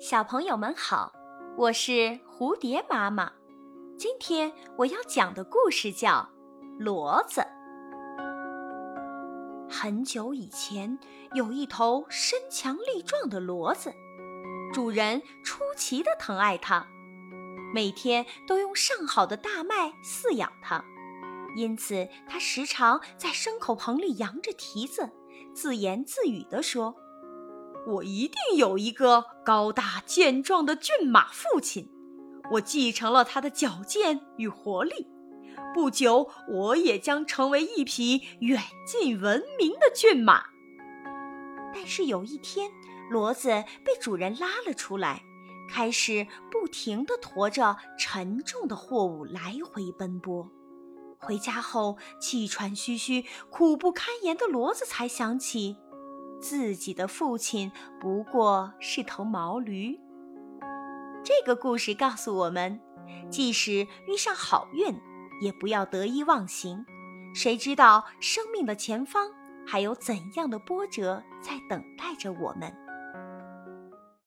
[0.00, 1.12] 小朋友们好，
[1.56, 3.32] 我是蝴蝶妈妈。
[3.98, 6.30] 今天我要讲的故事叫
[6.84, 7.40] 《骡子》。
[9.68, 10.96] 很久以前，
[11.34, 13.92] 有一头身强力壮的骡子，
[14.72, 16.86] 主人出奇的疼爱它，
[17.74, 20.84] 每天都用上好的大麦饲养它，
[21.56, 25.10] 因此它时常在牲口棚里扬着蹄子，
[25.52, 26.94] 自言自语地说。
[27.88, 31.88] 我一定有一个高大健壮的骏马父亲，
[32.52, 35.06] 我继承了他的矫健与活力。
[35.74, 40.44] 不久，我也将成为一匹远近闻名的骏马。
[41.74, 42.70] 但是有一天，
[43.10, 43.48] 骡子
[43.82, 45.22] 被主人拉了出来，
[45.70, 50.46] 开始不停地驮着沉重的货物来回奔波。
[51.18, 55.78] 回家后，气喘吁吁、苦不堪言的骡子才想起。
[56.40, 57.70] 自己的父亲
[58.00, 59.98] 不过是头毛驴。
[61.24, 62.80] 这个故事告诉我们，
[63.30, 64.94] 即使遇上好运，
[65.42, 66.84] 也不要得意忘形。
[67.34, 69.30] 谁知道生命的前方
[69.66, 72.74] 还有怎样的波折在等待着我们？